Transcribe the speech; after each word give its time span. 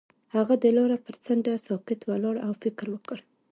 هغه 0.35 0.53
د 0.63 0.65
لاره 0.77 0.97
پر 1.05 1.15
څنډه 1.25 1.53
ساکت 1.67 1.99
ولاړ 2.09 2.35
او 2.45 2.51
فکر 2.63 2.85
وکړ. 2.91 3.17